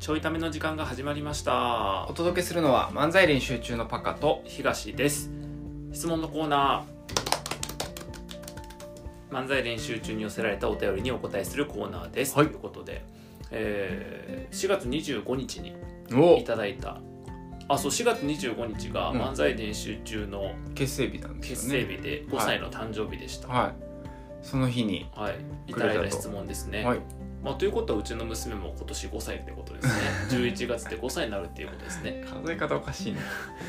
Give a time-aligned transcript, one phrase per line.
[0.00, 2.06] ちょいための時間が始まりました。
[2.08, 4.94] お届けするのは漫才練習中のパカと東。
[4.94, 5.30] です
[5.92, 9.36] 質問のコーナー。
[9.36, 12.46] 漫才練習中に寄せられたお便りにお答えするコーナーです、はい。
[12.46, 13.04] ということで、
[13.50, 15.74] えー4月25日に
[16.14, 16.38] お。
[16.38, 16.96] いただいた。
[17.68, 19.20] あそう4月25日がうん。
[19.20, 21.82] 漫才練習中の結成日なんですね。
[21.82, 23.74] 成日で5歳の誕生日でした、はい。
[24.40, 25.34] その日にはい、
[25.66, 27.00] いただいた質問ですね、はい
[27.42, 29.92] まあ、ということはうちの娘も今年5歳ってことですね。
[30.30, 32.22] 11月で5歳になるっていうことですね。
[32.44, 33.20] 数え方おかしいね。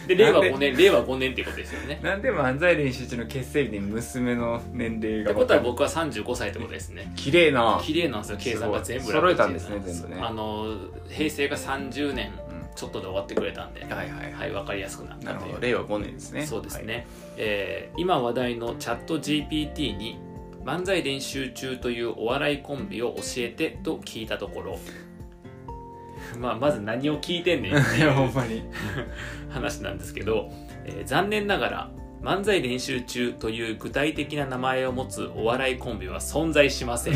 [0.07, 1.99] で令和なんで5年令和5年っていうことですよね。
[2.03, 7.13] なんで漫才練習中の結成日に娘の年齢がってことは僕は35歳ってことですね。
[7.15, 7.79] 綺麗な。
[7.81, 8.37] 綺麗なんですよ。
[8.39, 10.17] 計算が全部揃えたんですね全部ね。
[10.21, 10.75] あの
[11.09, 12.61] 平成が30年うん。
[12.75, 15.59] ちょっとで終わってくれたんで、はいはいはい、はい、分かりやすくなったなるほど。
[15.59, 16.45] 令和5年ですね。
[16.45, 17.05] そうですね、
[17.37, 20.17] えー今話題のチャット GPT に
[20.63, 24.79] 漫才練習中というお笑いコンビを教えてと聞いたところ。
[26.39, 28.63] まあまず何を聞いてんねんってはい、 うやほんまに。
[29.49, 30.51] 話なんですけど、
[30.85, 37.15] えー残念ながら漫才練習中という具体的な名前を持つお笑いコンビは存在しません。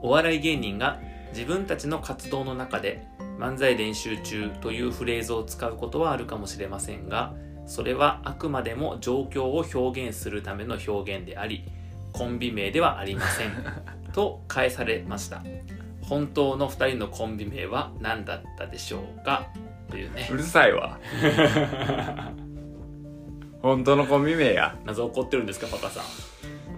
[0.00, 1.00] お笑い芸人が
[1.32, 3.06] 自分たちの活動の中で
[3.38, 7.34] 漫才練習中というフレーズを使うことはあるかもしれませんが
[7.66, 11.64] それはあくまでも状況を表現するための表現であり
[12.22, 13.50] コンビ名ではありません。
[14.14, 15.42] と返されました。
[16.02, 19.48] 本当の2人のコンビ名は何だったでしょうか？
[19.90, 20.28] というね。
[20.30, 21.00] うるさいわ。
[23.60, 24.76] 本当のコンビ名や。
[24.84, 26.00] 謎起こってるんですかパカさ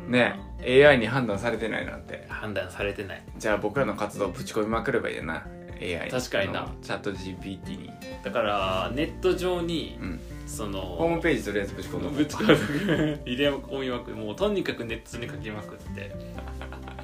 [0.09, 0.11] ん。
[0.11, 2.25] ね AI に判断されてないなんて。
[2.31, 3.23] 判断されてない。
[3.37, 5.47] じゃあ僕らの活動ぶち込みまくればいいな
[5.81, 6.63] AI 確かにな。
[6.63, 7.91] のチャット GPT に
[8.23, 10.21] だからネット上にうん。
[10.47, 13.21] そのホームページとりあえずぶち込んどこうぶち込む。
[13.25, 16.15] 入れ込みまくもうとにかくネットに書きまくって。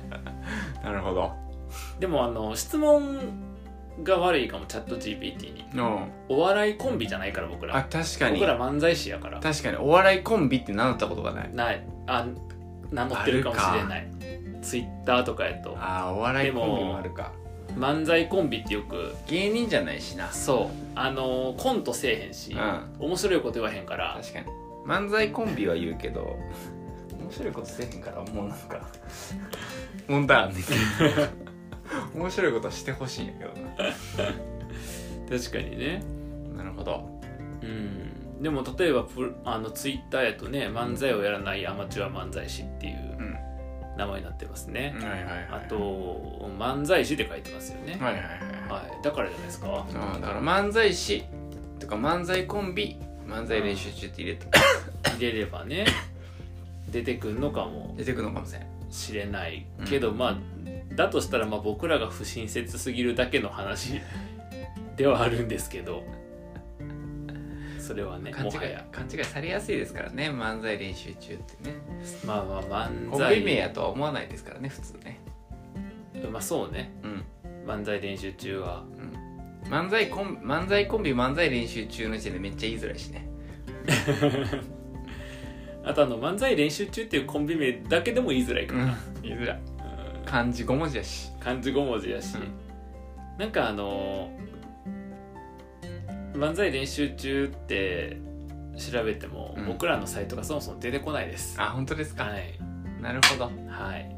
[0.84, 1.32] なるほど。
[1.98, 3.18] でもあの質問
[4.02, 5.64] が悪いかもチャット GPT に。
[5.74, 8.38] のお笑いコンビじゃないから僕あら確かに。
[8.38, 9.40] 僕ら漫才師やから。
[9.40, 11.54] 確かにお笑いコンビって名乗ったことがない。
[11.54, 11.82] ない。
[12.06, 12.26] あ
[12.90, 14.06] 名乗ってるかもしれない。
[14.60, 15.76] ツイッターとかやと。
[15.78, 17.32] ああお笑いコンビもあるか
[17.76, 19.14] 漫才コンビってよく。
[19.26, 20.76] 芸人じゃないしなそう。
[20.94, 23.06] あのコントせえへんし、うん。
[23.06, 24.18] 面白いこと言わへんから。
[24.20, 24.46] 確かに。
[24.86, 26.36] 漫才コンビは言うけど
[27.20, 28.80] 面白いことせえへんからもうなんか
[30.08, 31.50] 問題あんねんけど。
[32.14, 33.50] 面白いことしてほしいんやけど
[35.38, 36.02] 確かにね。
[36.56, 37.20] ななるほど。
[37.62, 38.42] うん。
[38.42, 43.09] でも例えばプあのツイッターやとね漫才をやらないアマチュア漫才師っていううん
[44.00, 45.48] 名前になってますね、はいはいはい。
[45.50, 48.28] あと漫才師って書いてますよね、はいはいはい
[48.70, 49.68] はい、だからじゃないですか。
[49.68, 51.24] ああだから漫才師。
[51.78, 52.96] とか漫才コンビ。
[53.26, 54.46] 漫才練習中って入れて
[55.04, 55.86] 入れればね
[56.90, 57.94] 出てくるのかも。
[57.96, 58.62] 出てくるのかもしれん。
[58.90, 60.38] しれないけど、まあ
[60.96, 64.00] だとしたらまあ僕らが不親切すぎるだけの話
[64.96, 66.02] ではあるんですけど
[67.90, 68.52] それはね勘違い
[68.92, 71.74] 勘違いされやすいですからね漫才練習中ってね。
[72.24, 75.18] まあまあ漫コン才ビ名やとは思わないですからね普通ね。
[76.30, 76.92] まあそうね。
[77.02, 77.24] うん。
[77.66, 78.84] 漫才練習中は。
[79.64, 83.28] 漫才コン漫才コンビ漫才練習中の時点でめっちゃ言いづらいしね。
[85.82, 89.58] あとあの漫才練習中っていうコンビ名だけでも言いづらいからな、言いづらい。
[89.58, 90.24] うん。
[90.24, 91.32] 漢字5文字やし。
[91.40, 92.52] 漢字5文字やし、うん。
[93.36, 94.30] なんかあの
[96.40, 98.16] 漫才練習中って
[98.76, 99.66] 調べても、うん。
[99.66, 101.60] 僕らのサイトがそもそも出てこないです。
[101.60, 102.58] あ本当ですか、はい。
[103.02, 103.44] なるほど。
[103.44, 103.50] は
[103.96, 104.16] い。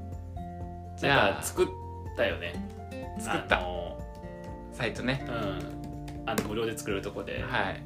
[0.97, 1.69] じゃあか作っ
[2.17, 2.55] たよね。
[3.19, 3.61] 作った。
[4.73, 5.27] サイトね。
[5.27, 6.29] うん。
[6.31, 7.83] あの無料で作れるとこではい。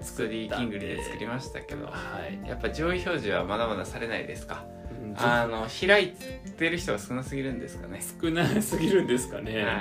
[0.00, 1.86] ストリーキングリで作りましたけど。
[1.86, 1.92] は
[2.30, 4.64] い、やっぱ上位表示はまだまだされないですか？
[5.02, 5.14] うん。
[5.18, 6.12] あの開い
[6.56, 8.00] てる人が少なすぎるんですかね？
[8.20, 9.72] 少なすぎるんですかね、は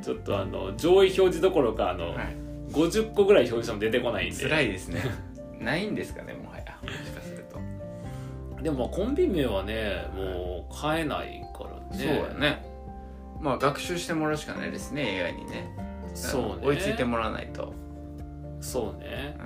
[0.00, 0.02] い。
[0.02, 2.36] ちょっとあの上位表示どころかあの、はい
[2.72, 4.42] 50個ぐらい表示しても出てこないんで。
[4.42, 5.02] 辛いですね。
[5.60, 6.64] ないんですかねもはや。
[6.82, 7.60] もしかすると。
[8.62, 12.04] でもまあコンビ名はねもう変えないからね。
[12.04, 12.64] そうやね。
[13.40, 15.76] まあ学習してもらうしかないですね AI にね。
[16.14, 16.66] そうね。
[16.66, 17.72] 追いついてもらわないと。
[18.60, 19.36] そうね。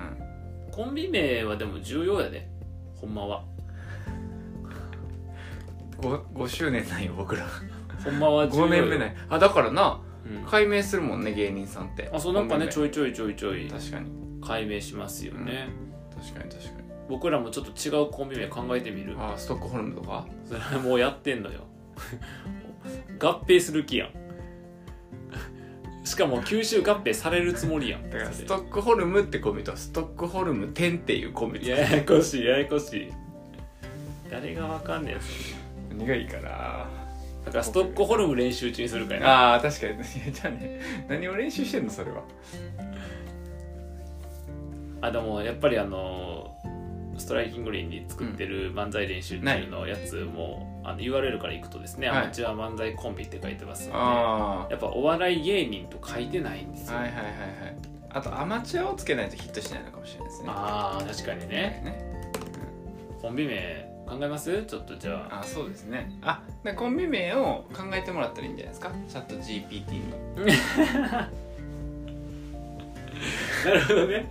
[0.69, 0.71] うん。
[0.71, 2.47] コンビ名はでも重要やで
[2.95, 3.43] ほんまは。
[5.99, 7.47] 5, 5周年なんよ僕ら。
[8.03, 10.06] ほんまは重要5年目ないあだからなうん
[10.49, 12.09] 解明するもんね芸人さんって。
[12.13, 13.67] あそうなんかねちょょいちょいちょいちょい。
[13.67, 14.09] 確かに。
[14.41, 15.69] 解明しますよね、
[16.15, 16.87] 確かに確かに。
[17.09, 19.15] 僕らもちょっと違うコンビ名考えてみる。
[19.17, 20.25] あストックホルムとか？
[20.45, 21.61] それは もうやってんのよ。
[23.19, 24.09] 合併する気やん。
[26.03, 28.09] しかも吸収合併されるつもりやん。
[28.09, 33.11] だからストックホルムってコンビとストックホルム10っていうコンビややこしいややこしい。
[34.29, 35.55] 誰がわかんねえやつ
[35.97, 36.87] 何がいいかな
[37.47, 39.19] だからストックホルム練習中にするから。
[39.19, 40.03] ねああ確かに。
[40.31, 42.21] じゃあね何を練習してんのそれは。
[45.01, 46.55] あでもやっぱりあの
[47.17, 52.17] ストライキングリーンに作ってる漫才練習中のやつも、あの URL から行くとですね、はい。
[52.19, 57.37] アマチュア漫才コンビって書いてますのであやっぱお笑い芸人と書いてないんですよ、あはいはいはいはい。
[58.09, 60.49] あとアマチュアをつけないとヒットしないのかもしれないですね。
[60.49, 61.47] ああ確かにね。
[61.47, 62.07] ね。
[63.21, 64.63] コンビ名考えます？
[64.63, 65.39] ちょっとじゃあ。
[65.41, 66.11] あそうですね。
[66.21, 68.91] あでコンビ名を考えてもらったらいいんじゃないですか？
[69.09, 70.03] チャット GPT に。
[73.65, 74.25] なるほどね。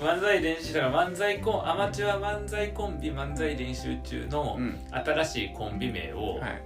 [0.00, 4.78] 漫才練習だから漫才コンアマチュア漫才コンビ漫才練習中のうん。
[4.90, 6.62] 新しいコンビ名をはい。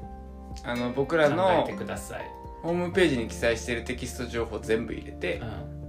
[0.64, 2.24] あの僕考らのえてください、
[2.62, 5.83] ホームページに記載しているテキスト情報全部入れてうん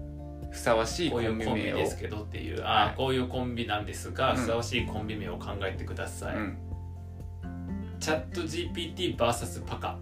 [0.55, 2.89] ふさわしいコこういうコンビンビ名をですけどっていう、あはい。
[2.91, 4.37] あこういうコンビなんですが、うん。
[4.37, 6.57] ふさわしいコンビ名を考えてください、うん。
[7.99, 9.99] チャット GPTVS パカ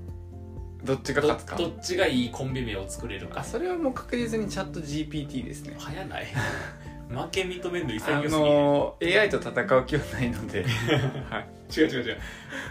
[0.83, 1.55] どっちがど勝つか。
[1.57, 3.39] どっちがいいコンビ名を作れるか。
[3.39, 5.75] あそれはもう確実にチャット GPT ですね。
[5.79, 6.27] 早ない？
[7.09, 10.63] 負け認めるのあ潔すぎる、の AI と戦う気はないので、
[11.29, 12.17] はい、違う違う違う。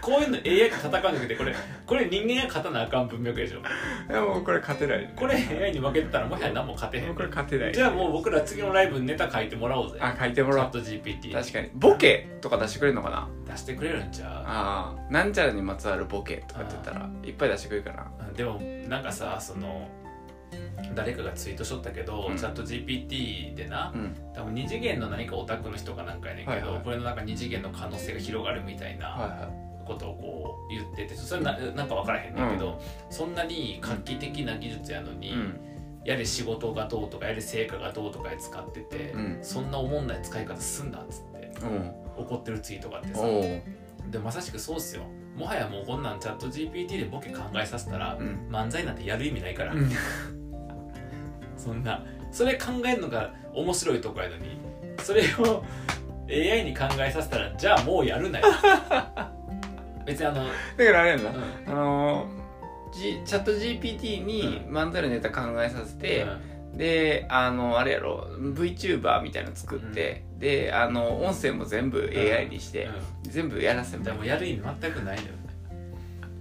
[0.01, 3.59] こういうの AI と戦わなくてこれこれ人間が勝たなあかん文脈でしょ。
[3.59, 5.09] いやもうこれ勝てない。
[5.15, 7.15] これ AI に負けてたらもはや何も勝てへん。
[7.15, 7.73] これ勝てない。
[7.73, 9.99] じゃあもう僕ら次のライブにネタ書いてもらおうぜ。
[10.01, 10.71] あ書いてもらおう。
[10.71, 11.69] チャット GPT 確かに。
[11.73, 13.29] ボケとか出してくれるのかな？
[13.53, 19.87] 出してくれるんちゃああなんちゃらにまつわるボケとかって言ったらいっぱい出してくれるかなうでもなんかさその
[20.95, 22.37] 誰かがツイートしとったけど、うん。
[22.37, 24.15] チャット GPT でなうん。
[24.33, 26.83] 多分二次元の何かオタクの人かなんかやねんけど、はいはい。
[26.83, 35.59] これのなんか二次元の可能性が広がるみたいなはいはことをこう言っててそれななんか分からへんねんけど、そんなに画期的な技術やのに、いうん。
[36.05, 39.39] やれ仕事がどうとかやれ成果がどうとかで使ってて、うん。
[39.41, 41.51] そんなおもんない使い方すんなっつって
[42.17, 43.21] 怒ってるツイートがあってさ。
[44.09, 45.03] でまさしくそうっすよ。
[45.35, 48.47] もはやもうこんなんチャット GPT でボケ考えさせたら、うん。
[48.49, 49.89] 漫才なんてやる意味ないから、うん
[51.63, 54.57] そんなそれ考えるのが面白いとこやのに
[55.01, 55.63] それを
[56.29, 58.45] AI に考えさせたらじゃあもうやるなよ。
[60.05, 61.37] 別にあの、だからあれやんな、うん。
[61.67, 62.27] あの
[62.91, 66.25] チャット GPT に漫才のネタ考えさせて、
[66.75, 72.91] であのあれやろ VTuber みたいなの作って、であの音声も全部 AI にして、う
[73.23, 75.27] 全部やらせん、ばでもやる意味全くないのよ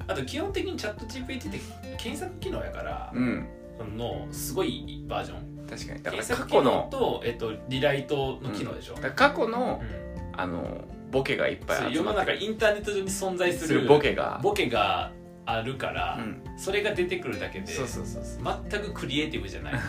[0.08, 1.60] あと基本的にチャット GPT って
[1.96, 3.46] 検索機能やから、うん
[3.78, 5.66] そのすごいバージョン。
[5.66, 6.02] 確かに。
[6.02, 6.88] だから過去の。
[6.90, 10.02] と、えっと、リライトの機能でしょ、だから過去のうん。
[10.34, 14.40] あのボケがいっぱい集世の中インターネット上に存在すするるボケが。
[14.42, 15.12] ボケが
[15.44, 16.42] あるから、うん。
[16.56, 18.62] それが出てくるだけでそうそうそうそう。
[18.70, 19.74] 全くクリエイティブじゃない。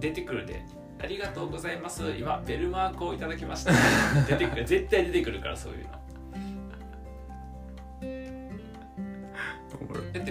[0.00, 0.62] 出てくるで。
[1.02, 2.02] ありがとうございます。
[2.18, 3.72] 今ベルマークをいただきました。
[4.26, 6.01] 出てくる絶対出てくるからそういうの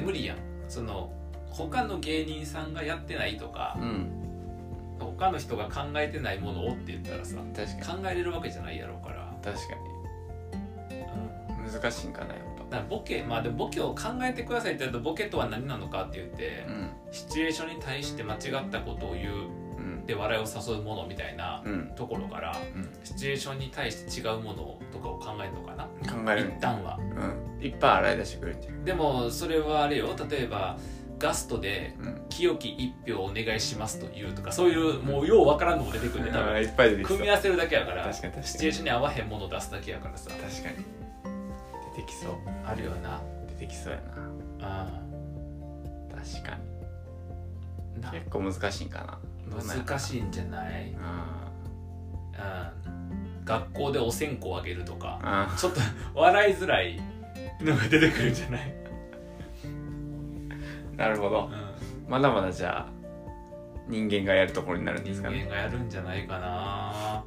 [0.02, 0.38] って無理やん。
[0.68, 1.12] その
[1.50, 4.10] 他の芸人さんがやってないとかうん。
[5.00, 8.04] 他の人が考えてないものをって言ったらさ確かに。
[8.04, 9.64] 考えれるわけじゃないやろうから、確か
[11.60, 11.66] うん。
[11.66, 16.90] に難しいんかなやっだからボケまあでもボケを考えてくださいって言うとボケとは何なのかって言って、ぱうん。
[17.12, 19.61] シチュエーションに対して間違ったことを言ううん
[20.06, 21.92] で笑いを誘うものみたいなうん。
[21.96, 22.90] ところからうん。
[23.04, 25.86] シチュエーションに対して違うものとかを考えるのかな？
[25.86, 26.54] 考える。
[26.58, 26.98] 一旦は。
[26.98, 27.64] うん。
[27.66, 30.08] いっぱい洗い出してくれるんじゃんでもそれはあれよ。
[30.30, 30.78] 例えば
[31.20, 32.22] ガストでうん。
[32.30, 36.26] 清き一票お願いしますと言うとかそういうもうようわからんのも出てくる。
[36.26, 37.18] ね多分いっぱい出てきそう。
[37.18, 38.04] 組み合わせるだけやから。
[38.04, 38.48] 確かに確かに。
[38.48, 40.18] シチュエーションに合わへんものを出すだけやから。
[40.18, 40.86] さ確かに。
[41.96, 42.32] 出てきそう。
[42.66, 43.22] あるよな。
[43.50, 44.00] 出てきそうや
[44.60, 44.86] な。
[44.86, 45.02] あ
[46.16, 46.58] 確か
[47.96, 48.02] に。
[48.02, 49.20] な結構難しいんかな
[49.56, 50.96] 難しいんじゃない、
[52.38, 55.80] あうん、学校でお線香あげるとかあちょっと
[56.14, 57.02] 笑いづらい
[57.60, 58.74] のが出てくるんじゃない、
[60.98, 61.50] なるほど。
[62.08, 63.02] まだまだじゃあ
[63.88, 65.44] 人間がやるところになるんで人すかね。
[65.46, 67.24] 間がやるんじゃないかな。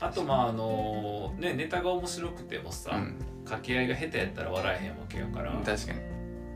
[0.00, 3.16] あとまああのねネタが面白くてもさ、うん。
[3.44, 5.52] 掛け合いが下手やったら笑えへんわけやから。
[5.64, 6.00] 確かに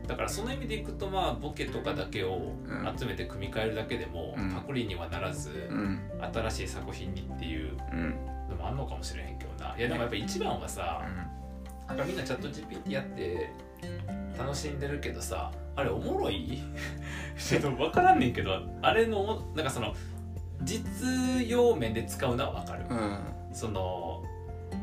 [0.07, 2.97] だからその意味でいくとまあボケとかだけをうん。
[2.97, 4.51] 集めて組み替えるだけでも、うん。
[4.51, 5.99] パクリにはならず、うん。
[6.33, 8.15] 新しい作品にっていううん。
[8.49, 9.75] のもあんのかもしれへんけどな。
[9.77, 11.01] いやでもやっぱ一番はさ、
[11.87, 13.49] なんかみんなチャット GPT やって
[14.37, 16.61] 楽しんでるけどさあれおもろい？
[17.37, 19.93] ちょっと分からんねんけどあれのなんかその
[20.63, 20.85] 実
[21.47, 23.19] 用面で使うのは分かる、うん。
[23.53, 24.23] その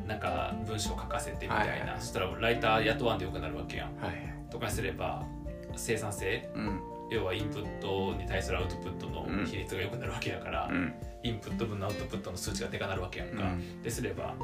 [0.06, 1.96] なんか文章書かせてみたいな、はいはい。
[1.98, 3.96] そしたらライター雇わんでよくなるわけやん。
[3.96, 5.26] はいとかにすれば
[5.74, 6.80] 生産性うん。
[7.10, 9.44] 要はインプットに対するアウトプットのうん。
[9.44, 10.94] 比率が良くなるわけやから、うん。
[11.24, 13.82] インプット分のアウトプットの数値がでかなるわけやんか、うん。
[13.82, 14.34] ですれば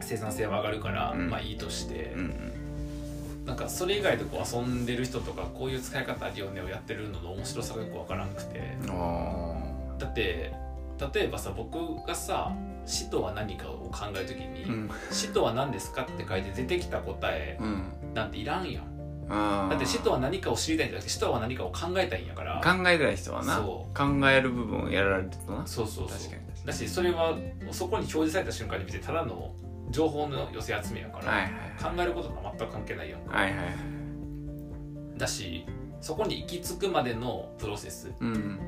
[0.00, 1.28] 生産性は上がるから、うん。
[1.28, 2.50] まあいいとして、うん
[3.44, 8.78] なんかそれ以外でこう遊んでる人とかこういう使い方あるよねをやってるのの面白さがよくわからなくて。
[9.98, 10.50] だって
[11.12, 12.56] 例えばさ僕がさ
[12.86, 14.90] 「死とは何か」を考える時に「ーうん。
[15.10, 18.14] 死とは何ですか?」って書いて出てきた答えうん。
[18.14, 18.93] なんていらんやん
[19.28, 22.60] だって死とは何かを知りたいんじゃなくて死とは何かを考えたいんやから。
[22.62, 23.56] 考えてない人はな。
[23.56, 25.66] そ考える部分をやられるとな。
[25.66, 26.18] そうそうそう。
[26.18, 26.42] 確かに。
[26.64, 27.36] だしそれは
[27.72, 29.54] そこに表示された瞬間に別にただの
[29.90, 31.50] 情報の寄せ集めやから、はいはい
[31.82, 35.18] 考えることとは全く関係ないやんか、はいはいはい。
[35.18, 35.66] だし
[36.00, 38.12] そこに行き着くまでのプロセス。
[38.20, 38.60] うん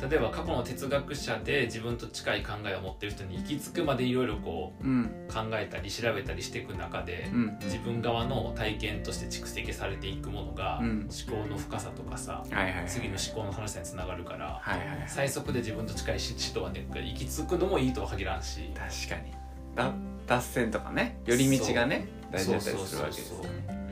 [0.00, 5.26] 例えば過去の哲学者で自分と近い考えを持ってる人に行き着くまでいろいろこうん。
[5.28, 7.58] う考えたり調べたりしていく中で、うん。
[7.62, 11.08] 自分側の体験として蓄積されていくものが、うん。
[11.28, 12.84] 思考の深さとかさはいはいはい。
[12.86, 15.04] 次の思考の話につながるから、はいはいはい。
[15.06, 18.70] 最速で自分と近い人はね行き着くのもいいとは限らんし。
[18.74, 19.32] 確かに。
[19.74, 19.92] だ
[20.26, 23.84] 脱線とかね寄り道がね大事だったりするわけですね。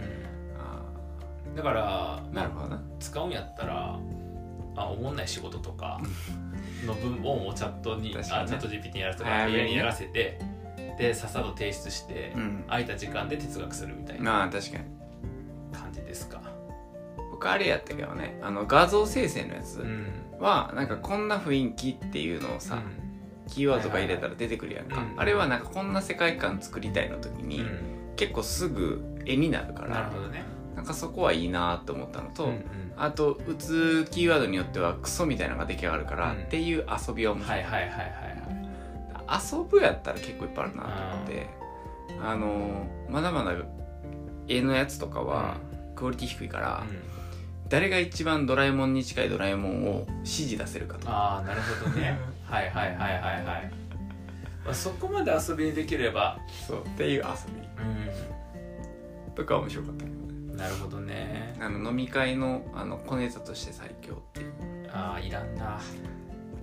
[1.55, 2.83] だからーなるほどな。
[2.99, 3.99] 使うんやったら
[4.77, 6.01] あおもんない仕事とか
[6.87, 10.39] の文をチャットに、あチャット GPT にやらせとか AI にやらせて
[10.99, 12.65] でさっさと提出して、うん。
[12.69, 14.85] 空いた時間で哲学するみたいなまあ確かに。
[15.73, 16.41] 感じですか？
[17.31, 20.07] 僕あれやったけどねあの画像生成のやつうん。
[20.41, 22.83] はなんかこんな雰囲気っていうのをさ、
[23.49, 25.15] キーワードとか入れたら出てくるやんか、はいはいはい。
[25.15, 27.79] うんあれはなんかこんな世界観作りたいの時に、うん。
[28.17, 32.63] 結構すぐ絵になるかなるらほどねなんかそこはいいなと思ったのと、うんうん。
[32.97, 36.43] あと打つキーワードによってはクソみたいなのが出来上がるから、うん。
[36.43, 38.13] っていう遊びは面白い、はいはいはいはいはい。
[39.33, 41.47] 遊ぶやったら結構いっぱいあるなと思って
[42.21, 43.55] あのまだまだ
[44.49, 45.57] 絵のやつとかは
[45.95, 46.85] クオリティ低いから、
[47.69, 51.09] 誰が一番ドラえもんに近いドラえもんを指示出せるかと。
[51.09, 52.19] ああなるほどね。
[52.45, 53.73] はいはいはいはいはい、
[54.65, 56.39] まあ、そこまで遊びにできれば。
[56.67, 57.25] そうっていう遊う
[59.29, 60.22] びとか面白かったけど
[60.63, 61.57] なるほどね。
[61.61, 64.53] あの飲み会のあの小ネタとして最強っていう。
[64.93, 65.81] ああいらんな。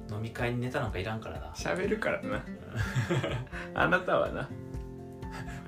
[0.09, 1.51] 飲み会にネタなんかいらんからな。
[1.53, 2.43] 喋るからな。
[3.75, 4.49] あなたはな。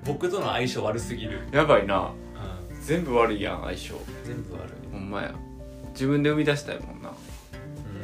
[0.05, 2.07] 僕との相性悪すぎる、やばいな。
[2.07, 2.11] う
[2.81, 3.95] 全部悪いやん相性。
[3.95, 4.91] ん、全部悪い。
[4.91, 5.35] ほんまや。
[5.93, 7.11] 自分で生み出したいもんな。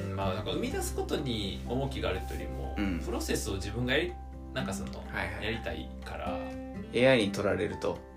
[0.10, 3.00] うんまあなんか生み出すことに重きがあるというよりも、うん。
[3.00, 4.14] プロセスを自分がやり
[4.54, 6.38] なんかその、はいはいやりたいから、
[6.94, 7.98] AI に取られると。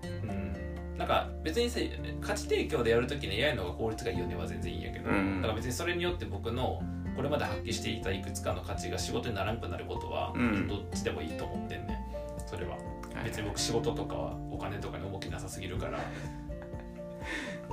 [0.97, 1.79] なんか別にさ
[2.19, 6.81] 価値提供でやるときに AI の方が効率がいいよねは全然いいんやけど、うんだから別にそれによって僕の
[7.15, 10.67] これまで発揮していたいくつかの価値が仕事にならなくなることは、うん。
[10.67, 11.99] どっちでもいいと思ってんね
[12.47, 12.77] それは。
[13.23, 15.99] 別に僕仕事とかはお金とかに重きなさすぎるから、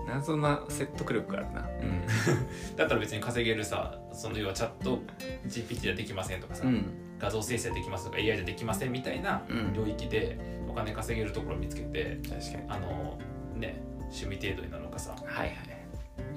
[0.06, 1.62] 謎な説得力があるな。
[2.76, 5.00] だったら別に稼げるさその要はチャット
[5.46, 6.86] GPT ではできませんとかさ、うん。
[7.18, 9.72] 画像生成できますとか AI でできませんみたいなうん。
[9.72, 12.64] 領域でお金稼げるところを見つけて確かに。
[12.68, 13.18] あの
[13.54, 15.56] ね趣味程度になのかさはいはい。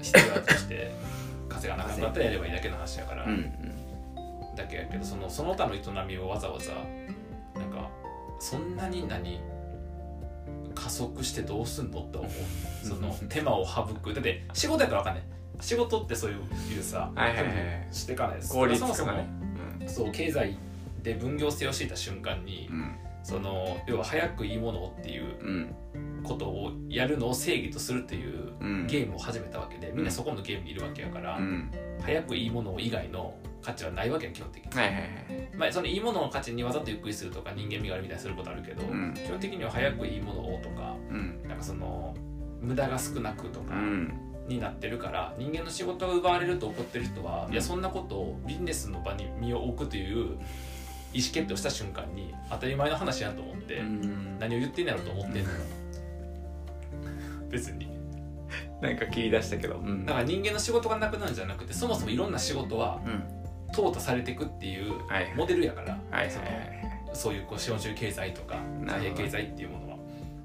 [0.00, 0.90] 必要として
[1.48, 3.52] 稼がなかったらやればいいだけの話やから、うん
[4.54, 6.72] だけやけどそのその他の営みをわざわざ
[7.58, 7.88] なんか
[8.38, 9.40] そんなに何
[10.74, 12.30] 加速してどうすんのって思う。
[12.86, 14.12] その手間を省く。
[14.12, 15.24] だって仕事やったらわかんない。
[15.60, 16.34] 仕事ってそうい
[16.78, 17.54] うさ、はいはいはい。
[17.92, 18.52] していかないです。
[18.52, 19.28] 効率そもそもとかね
[19.86, 20.56] そう経済
[21.02, 25.74] で分業制を敷いた瞬間に、うんその要は早くいいものをっていううん
[26.22, 28.86] ことをやるのを正義とするっていううん。
[28.86, 31.70] ゲームを始めたわけでみんなそこのゲームにいるわけやから、うん。
[32.00, 39.14] 早くいいもの以外の価値はないわけや基本的に、はいはいはいまあ、そのいいものの価値にわざとゆっくりするとか人間味があるみたいにすることあるけど、うん。
[39.14, 41.42] 基本的には早くいいものをとかうん。
[41.48, 42.14] なんかその
[42.60, 44.32] 無駄が少なくとかうん。
[44.48, 50.36] になってるから人間の仕事が奪われると怒ってる人は、いやそんなことをビジネスの場に身を置くという
[51.12, 54.38] 意思決定をした瞬間に当たり前の話やと思って、うん。
[54.38, 55.56] 何を言ってんやろと思ってんのよ。
[57.50, 57.88] 別に。
[58.80, 59.76] なんか切り出したけど。
[59.76, 60.06] うん。
[60.06, 63.24] だから人間の仕事がなくなるんじゃなくてそもそもいろんな仕事はうん。
[63.72, 64.92] 淘汰されていくっていう
[65.34, 66.82] モデルやから、はいはいそのはい。
[67.14, 69.14] そういうこう資本主義経済とかなるほど。
[69.14, 69.96] 貨幣経済っていうものは。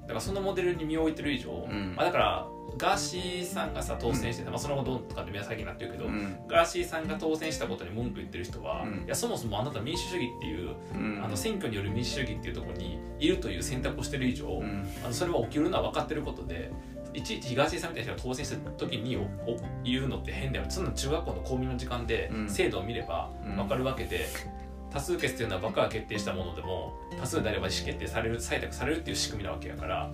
[0.02, 1.94] だからそのモデルに身を置いてる以上、ん。
[1.94, 2.46] まあ、だから
[2.76, 6.36] ガーシーさんがさ当選して、まあ、その後どうとかで皆さんになってるけど、うん。
[6.46, 9.04] ガーシーさんが当選したことに文句言ってる人は、うん。
[9.04, 11.24] いやそもそもあなた民主主義っていう、うん。
[11.24, 14.86] あの選挙による民主主義っていうところにいるという選択をしてる以上、うん。
[15.04, 16.70] あのそれは起きるのは分かってることで
[17.14, 20.66] いちいち東井さんみたいな人が当選した時におお言うのって変だよ。
[20.68, 22.48] そんな中学校の公民の時間でうん。
[22.48, 23.56] 制度を見ればうん。
[23.56, 24.26] 分かるわけで、
[24.90, 30.10] 多数決っていうのはバカが決定したものでも多数であれば意思決定される採択されるっていう仕組みなわけやからら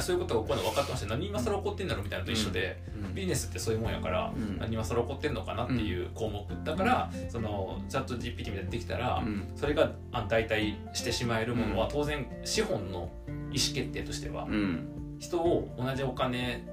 [0.00, 1.06] そういうことが起こるの分かってました。
[1.08, 4.58] 何今更起こってんだろうみたいなのと一緒で、うんビジネスってそういうもんやから、うん。
[4.58, 6.46] 何今更起こってんのかなっていう項目。
[6.64, 9.52] だから、そのチャット GPT みたいなのできたら、うん。
[9.54, 15.16] それがあ代替してしまえるものは当然資本の意思決定としてはうん。
[15.18, 16.66] 人を同じお金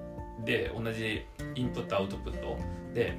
[0.46, 1.22] で同じ
[1.56, 2.58] インプットアウトプット
[2.94, 3.18] で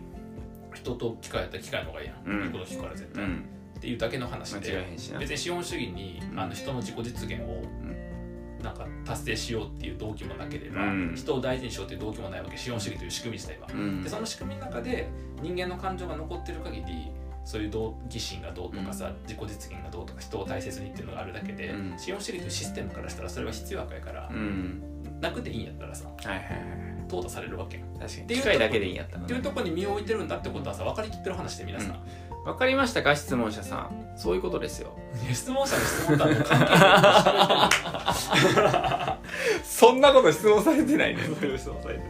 [0.73, 2.47] 人と機械やったら機械の方がいいやん、うん。
[2.47, 3.45] いいこと聞くから絶対、っうん。
[3.80, 6.40] ていうだけの話で別に資本主義に、うん。
[6.40, 7.62] あの人の自己実現を
[8.62, 11.14] なんか達成しようっていう動機もなければ、うん。
[11.17, 13.69] 人を大事にしようっていう動機もないわけ資本主義という仕組み自体は。
[13.73, 14.02] うん。
[14.02, 15.09] でその仕組みの中で
[15.43, 17.11] 人間の感情が残ってる限り
[17.45, 21.99] そういう動機心がどうとかさ、自己実現がどうとか人を大切にっていうのがあるだけで、うん。
[21.99, 24.83] 資本主義というシステムからしたらそれは必要悪やからう、ん。
[25.21, 26.47] なくていいんやったらさはいはいはい
[27.09, 28.26] 淘汰されるわけ確かに。
[28.29, 32.00] ていう機械だけでいいんやったらていうところに身を置いてるんだってことはさ分かりきってる話で皆さん、
[32.50, 33.14] わかりましたか？
[33.14, 34.12] 質問者さん。
[34.16, 34.90] そういうことですよ。
[35.33, 37.71] 質問者の質問とはもう関係な
[39.14, 39.19] い。
[39.64, 41.23] そんなこと質問されてないね。
[41.23, 42.07] そういう質問されてる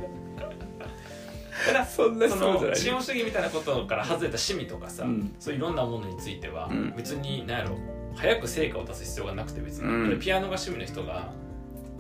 [1.67, 2.71] だからそんなそ質問じゃない。
[2.71, 5.35] の資本主義みたいなことから外れた趣味とかさ、うん。
[5.39, 6.95] そういろんなものについては、うん。
[6.97, 7.77] 別に何やろ
[8.17, 10.21] 早く成果を出す必要がなくて別に、うん。
[10.21, 11.33] ピアノが趣味の人が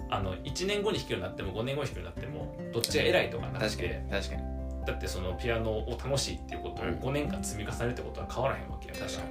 [0.08, 4.42] あの1年後に弾けるようになっても5年後に弾けるようになってもどっちが偉いとかなく確かにて確かに
[4.86, 6.94] だってそのピアノを楽しいっていうことをうん。
[6.94, 9.24] 5年間積み重ねるってことは変わらへんわけやから、確か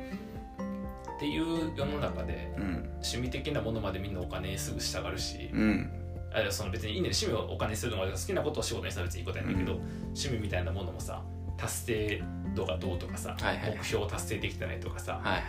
[1.15, 2.63] っていう世の中でうん。
[2.93, 5.91] 趣味的なものまでみんなお金にすぐ従うし、うん。
[6.33, 9.79] あその別にいいね趣味をお金にするのが好きなことを仕事にしたら別にいいことやねんけど、うん。
[10.03, 11.21] 趣味みたいなものもさ
[11.57, 12.23] 達成
[12.55, 15.39] 度がどうとかさ、はいはい目標を達成できてないとかさ、はいは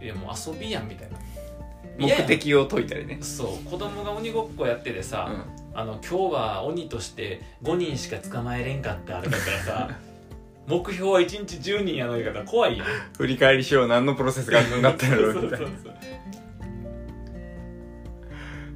[0.00, 0.08] いい。
[0.08, 1.18] やもう遊びやんみたいな。
[1.98, 3.18] 目的を解いたりね。
[3.20, 5.30] そう子供が鬼ごっこやっててさ、
[5.74, 9.90] あの今日は鬼として5人しか捕まえれんかったあれだからさ
[10.68, 12.86] 目標は1日10人やの言い方怖いやん
[13.16, 15.66] 振り返りしよう何のプロセスがかかったんやろうみ たいな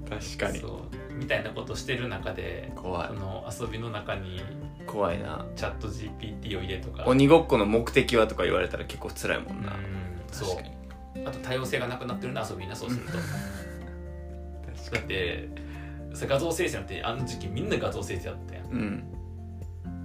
[0.09, 0.61] 確かに。
[0.61, 3.09] そうみたいなことしてる中で怖い。
[3.09, 4.43] その遊びの中に
[4.87, 5.47] 怖いな。
[5.57, 7.05] チャット GPT を入れとか。
[7.07, 9.73] 鬼ごっこの目的はとか言われたら結構辛いもんな。
[9.73, 9.79] うん
[10.31, 10.57] そう。
[10.57, 11.27] 確かに。
[11.27, 13.13] あと多様性がなくなってるな遊びなそうすると。
[14.93, 15.49] だって
[16.17, 18.65] さ画像生成なんてあの時期みんな画像生成やったやん。
[18.67, 19.05] うん。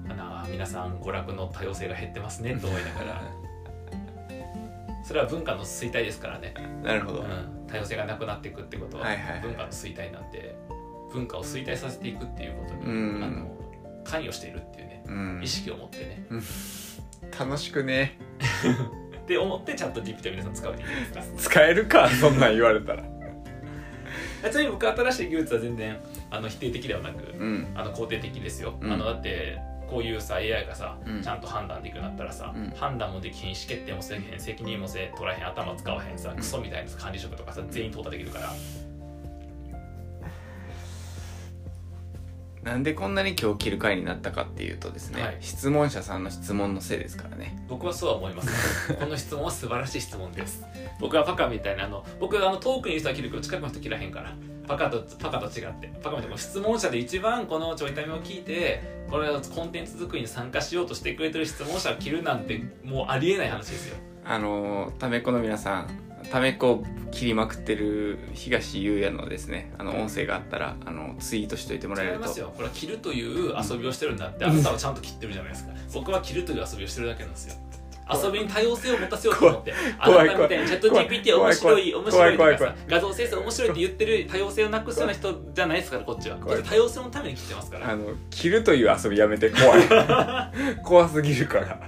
[0.10, 3.22] あの皆さん娯楽の多様性が減ってますねと思いながら。
[5.04, 9.08] それは文化の衰退ですからね、なるほど、うん、多様性がなくなっていくってことは
[9.42, 10.56] 文化の衰退なんで
[11.12, 13.24] 文化を衰退させていくっていうことに、うん。
[13.24, 13.58] あの
[14.04, 15.04] 関与しているっていうね。
[15.08, 15.42] うん。
[15.44, 16.26] 意識を持ってね、
[17.38, 18.18] 楽しくね。
[19.22, 21.24] って思ってチャット GPT を皆さん使うでいいですか？
[21.38, 23.04] 使えるかそんなん言われたら
[24.50, 26.00] ちなみに僕新しい技術は全然
[26.30, 27.68] あの否定的ではなく、うん。
[27.76, 28.92] あの肯定的ですよ、うん。
[28.92, 31.22] あのだってこういうさ AI がさ、うん。
[31.22, 32.74] ちゃんと判断できるようになったらさ、うん。
[32.76, 38.54] 判断もできひん意思決定もせえへん責任もせ取らへん頭使わへんさクソみたいな管理職とかさ全員淘汰できるから
[42.64, 45.38] なんでこんなに今日切る回になったかっていうとですね、はい。
[45.42, 47.58] 質問者さんの質問のせいですからね。
[47.68, 50.64] 僕はそうは思います、 この質問は素晴らしい質問です。
[51.00, 54.36] 僕はパカみたいなあの僕あの遠くにいる人は切るけど近くの人切らへんから。
[54.68, 55.92] パカとパカと違って。
[56.04, 56.38] パカみたいな。
[56.38, 63.98] 質問者で一番このちょいためを聞いてこれをコンテンツ作りに参加しようとしてくれてる質問者を切るなんてもうありえない話ですよ。
[64.24, 72.20] あのーためっこの皆さんためっこを切りまくってる東優也のですねあの音声があったらあのツイートしといてもらえると。
[72.22, 72.52] ますよ。
[72.56, 75.74] これは切るという遊びをしてるんだってあなたはちゃんと切ってるじゃないですか。
[75.94, 77.56] 僕は切るという遊びをしてるだけなんですよ。
[78.14, 86.36] 遊びに多様性を持たせようと思ってあ怖いなたみたいにチャット GPT は面白い面白いとかさ画像生成面白いって言ってる多様性をなくすような人じゃないですからこっちは。
[86.36, 87.90] こ怖いっちは多様性のために切ってますから。
[87.90, 89.82] あの切るという遊びやめて怖い。
[90.84, 91.80] 怖すぎるから。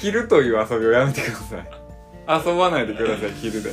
[0.00, 1.79] 切るという遊びをやめてください
[2.38, 3.72] 遊ばないでください切るで。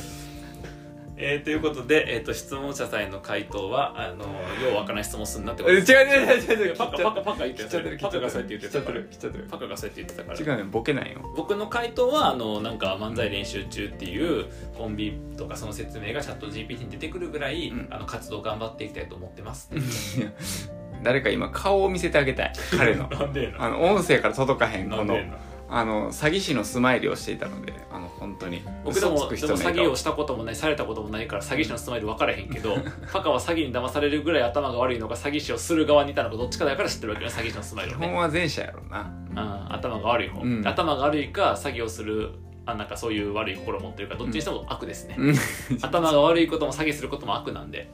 [1.20, 4.24] えー、ということで、えー、と質問者さんへの回答はあの
[4.64, 6.52] ようわからない質問すんなってこえ違うとです。
[6.52, 6.76] 違う違う違う違う。
[6.76, 9.00] パカパカパカ言って切っちゃってるパカがそうやって言ってたから。
[9.50, 10.38] パカがそうやって言ってたから。
[10.38, 11.18] 違うねボケないよ。
[11.36, 17.88] 僕の回答はあのなんか漫才練習中っていうコンビとかその説明がチャット GPT に出てくるぐらい、うん。
[17.90, 19.70] あの活動頑張っていきたいと思ってます。
[21.02, 22.52] 誰か今顔を見せてあげたい。
[22.76, 23.10] 彼の。
[23.58, 25.18] あの音声から届かへんこの？
[25.70, 32.76] あの詐欺師のスマイルをしていたのであの本当に僕でもでも詐欺をしたこともないされたこともないから詐欺師のスマイル分からへんけど
[33.12, 39.12] パカは詐欺に騙されるぐらい頭が悪いのか詐欺師をする側にいたのかどっちかだから知ってるわけよ詐欺師のスマイ基ルをね、本は前者やろな。
[39.30, 40.66] うん、頭が悪い方、うん。
[40.66, 42.30] 頭が悪いか詐欺をする
[42.64, 45.34] あなんかそういう悪い心を持ってるかどっちにしても悪ですね、うん。
[45.80, 47.90] 頭が悪いことも詐欺することも悪なんで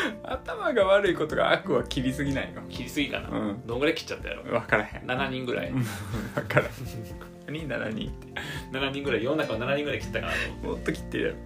[0.24, 2.62] 頭が悪いことが悪は切りすぎないよ。
[2.68, 3.66] 切りすぎかな、うん。
[3.66, 4.42] どんぐらい切っちゃったやろ？
[4.44, 5.02] 分からへん。
[5.06, 5.70] 7人ぐらい。
[5.72, 5.84] 分
[6.46, 6.72] からへん。
[7.46, 8.10] 何？7人？
[8.10, 8.40] って
[8.78, 9.24] 7人ぐらい。
[9.24, 10.32] 世の中は7人ぐらい切ったかな
[10.62, 11.36] ともっと切ってるやろ。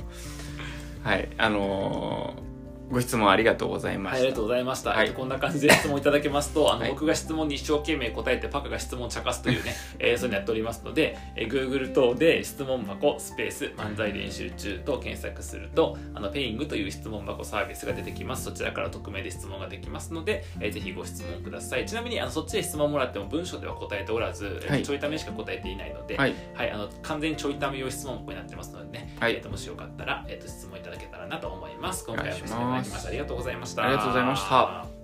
[1.10, 1.28] はい。
[1.38, 2.50] あのー
[2.90, 4.90] ご質問ありがとうございまはい、あしたりがとうございました。
[4.90, 18.44] はいえっと、こんな感じで質問いただけますと、 あの、はい僕が質問に一生懸命答えて、パカが質問を茶化すというね、 えーそういうのやっておりますので、えー Google 等で質問箱スペース漫才練習中と検索すると、あの、ペイングという質問箱サービスが出てきます。
[18.44, 21.86] そちらから匿名で質問ができますので、えーぜひご質問ください。
[21.86, 32.04] ちなみに、あの、そっちで質問もらっても文章では答えておらず、えーはいちょいためしか答えていないので、はいはい、あの完全にちょいため用質問箱になってますのでね、はいえーともしよかったら、えーと質問いただけたらなと思います。
[32.06, 33.84] 今回はお願いしますありがとうございました。
[33.84, 34.99] ありがとうございました。